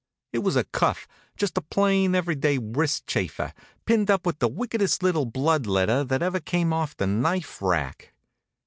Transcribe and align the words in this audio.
It 0.33 0.39
was 0.39 0.55
a 0.55 0.63
cuff, 0.63 1.07
just 1.37 1.59
a 1.59 1.61
plain, 1.61 2.15
every 2.15 2.33
day 2.33 2.57
wrist 2.57 3.05
chafer, 3.05 3.53
pinned 3.85 4.09
up 4.09 4.25
with 4.25 4.39
the 4.39 4.47
wickedest 4.47 5.03
little 5.03 5.27
blood 5.27 5.67
letter 5.67 6.03
that 6.03 6.23
ever 6.23 6.39
came 6.39 6.73
off 6.73 6.97
the 6.97 7.05
knife 7.05 7.61
rack. 7.61 8.11